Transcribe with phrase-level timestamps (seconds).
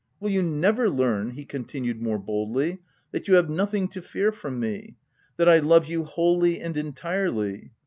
[0.19, 2.79] Will you never learn V he continued more boldly,"
[3.11, 4.97] that you have nothing to fear from me?
[5.37, 7.69] that I love you wholly and entirely